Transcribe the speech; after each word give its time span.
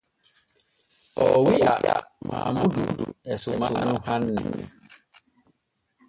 Oo 1.23 1.39
yi’a 1.57 1.95
Maamudu 2.27 2.83
e 3.31 3.33
sumaanu 3.41 3.93
hanne. 4.07 4.41